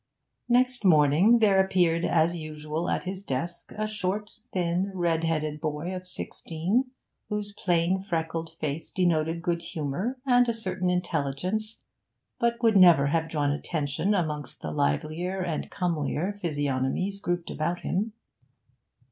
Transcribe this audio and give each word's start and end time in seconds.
Next 0.49 0.83
morning 0.83 1.37
there 1.37 1.63
appeared 1.63 2.05
as 2.05 2.35
usual 2.35 2.89
at 2.89 3.03
his 3.03 3.23
desk 3.23 3.71
a 3.77 3.85
short, 3.85 4.31
thin, 4.51 4.91
red 4.95 5.23
headed 5.23 5.61
boy 5.61 5.93
of 5.95 6.07
sixteen, 6.07 6.85
whose 7.29 7.53
plain, 7.53 8.01
freckled 8.01 8.49
face 8.55 8.89
denoted 8.89 9.43
good 9.43 9.61
humour 9.61 10.17
and 10.25 10.49
a 10.49 10.55
certain 10.55 10.89
intelligence, 10.89 11.81
but 12.39 12.57
would 12.63 12.77
never 12.77 13.05
have 13.05 13.29
drawn 13.29 13.51
attention 13.51 14.15
amongst 14.15 14.61
the 14.61 14.71
livelier 14.71 15.39
and 15.39 15.69
comelier 15.69 16.39
physiognomies 16.41 17.19
grouped 17.19 17.51
about 17.51 17.81
him. 17.81 18.13